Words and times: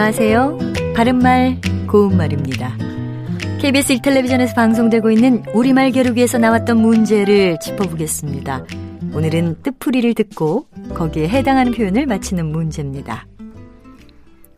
안녕하세요. 0.00 0.58
바른말, 0.94 1.60
고운말입니다. 1.88 2.76
KBS 3.60 3.94
1텔레비전에서 3.94 4.54
방송되고 4.54 5.10
있는 5.10 5.42
우리말 5.52 5.90
겨루기에서 5.90 6.38
나왔던 6.38 6.80
문제를 6.80 7.58
짚어보겠습니다. 7.58 8.64
오늘은 9.12 9.60
뜻풀이를 9.64 10.14
듣고 10.14 10.68
거기에 10.94 11.28
해당하는 11.28 11.72
표현을 11.72 12.06
맞히는 12.06 12.46
문제입니다. 12.46 13.26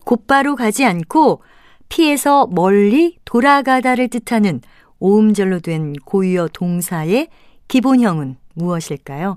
곧바로 0.04 0.56
가지 0.56 0.84
않고 0.84 1.42
피해서 1.88 2.46
멀리 2.46 3.16
돌아가다를 3.24 4.08
뜻하는 4.08 4.60
오음절로 4.98 5.60
된 5.60 5.94
고유어 6.04 6.48
동사의 6.52 7.28
기본형은 7.66 8.36
무엇일까요? 8.52 9.36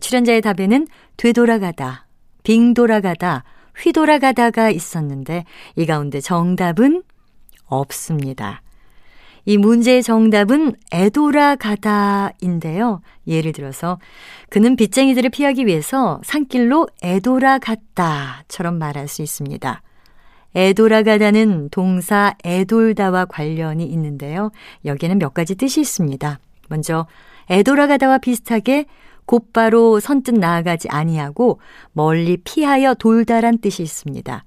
출연자의 0.00 0.42
답에는 0.42 0.86
되돌아가다, 1.16 2.06
빙돌아가다, 2.44 3.42
휘돌아가다가 3.78 4.70
있었는데 4.70 5.44
이 5.76 5.86
가운데 5.86 6.20
정답은 6.20 7.02
없습니다. 7.66 8.62
이 9.44 9.58
문제의 9.58 10.04
정답은 10.04 10.74
애돌아가다인데요. 10.92 12.30
예를 13.26 13.50
들어서 13.52 13.98
그는 14.50 14.76
빚쟁이들을 14.76 15.30
피하기 15.30 15.66
위해서 15.66 16.20
산길로 16.22 16.86
애돌아갔다처럼 17.02 18.78
말할 18.78 19.08
수 19.08 19.22
있습니다. 19.22 19.82
애돌아가다는 20.54 21.70
동사 21.70 22.34
애돌다와 22.44 23.24
관련이 23.24 23.84
있는데요. 23.86 24.52
여기에는 24.84 25.18
몇 25.18 25.34
가지 25.34 25.56
뜻이 25.56 25.80
있습니다. 25.80 26.38
먼저 26.68 27.06
애돌아가다와 27.50 28.18
비슷하게 28.18 28.84
곧바로 29.26 30.00
선뜻 30.00 30.34
나아가지 30.34 30.88
아니하고 30.88 31.60
멀리 31.92 32.36
피하여 32.38 32.94
돌다란 32.94 33.58
뜻이 33.58 33.82
있습니다. 33.82 34.44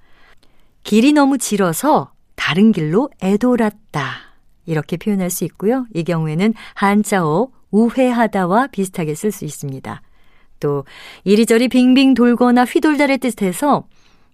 길이 0.83 1.13
너무 1.13 1.37
길어서 1.37 2.11
다른 2.35 2.71
길로 2.71 3.09
애돌았다. 3.21 4.05
이렇게 4.65 4.97
표현할 4.97 5.29
수 5.29 5.43
있고요. 5.45 5.85
이 5.93 6.03
경우에는 6.03 6.53
한자어 6.73 7.49
우회하다와 7.71 8.67
비슷하게 8.67 9.15
쓸 9.15 9.31
수 9.31 9.45
있습니다. 9.45 10.01
또 10.59 10.85
이리저리 11.23 11.67
빙빙 11.67 12.13
돌거나 12.13 12.65
휘돌다를 12.65 13.17
뜻해서 13.17 13.87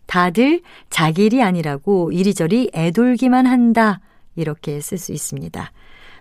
다들 0.06 0.62
자기 0.90 1.26
일이 1.26 1.42
아니라고 1.42 2.12
이리저리 2.12 2.72
애돌기만 2.74 3.46
한다. 3.46 4.02
이렇게 4.36 4.82
쓸 4.82 4.98
수 4.98 5.14
있습니다. 5.14 5.72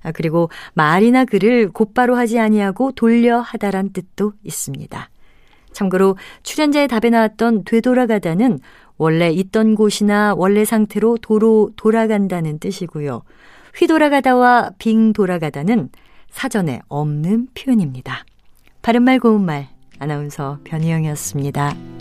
아, 0.02 0.12
그리고 0.12 0.50
말이나 0.74 1.24
글을 1.24 1.70
곧바로 1.70 2.16
하지 2.16 2.38
아니하고 2.38 2.92
돌려 2.92 3.40
하다란 3.40 3.92
뜻도 3.92 4.32
있습니다. 4.42 5.10
참고로 5.72 6.16
출연자의 6.42 6.88
답에 6.88 7.10
나왔던 7.10 7.64
되돌아가다는 7.64 8.58
원래 8.96 9.30
있던 9.30 9.76
곳이나 9.76 10.34
원래 10.36 10.64
상태로 10.64 11.18
도로 11.22 11.70
돌아간다는 11.76 12.58
뜻이고요. 12.58 13.22
휘돌아가다와 13.76 14.72
빙 14.78 15.12
돌아가다는 15.12 15.90
사전에 16.30 16.80
없는 16.88 17.48
표현입니다. 17.54 18.24
바른말 18.82 19.20
고운말 19.20 19.68
아나운서 19.98 20.58
변희영이었습니다. 20.64 21.99